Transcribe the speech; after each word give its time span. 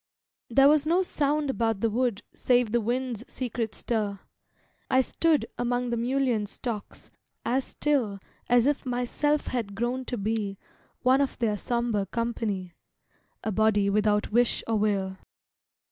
There 0.49 0.67
was 0.67 0.87
no 0.87 1.03
sound 1.03 1.51
about 1.51 1.81
the 1.81 1.89
wood 1.91 2.23
Save 2.33 2.71
the 2.71 2.81
wind's 2.81 3.23
secret 3.31 3.75
stir. 3.75 4.19
I 4.89 5.01
stood 5.01 5.45
Among 5.59 5.91
the 5.91 5.95
mullein 5.95 6.47
stalks 6.47 7.11
as 7.45 7.65
still 7.65 8.17
As 8.49 8.65
if 8.65 8.83
myself 8.83 9.45
had 9.45 9.75
grown 9.75 10.05
to 10.05 10.17
be 10.17 10.57
One 11.03 11.21
of 11.21 11.37
their 11.37 11.55
sombre 11.55 12.07
company, 12.07 12.73
A 13.43 13.51
body 13.51 13.91
without 13.91 14.31
wish 14.31 14.63
or 14.65 14.77
will. 14.77 15.17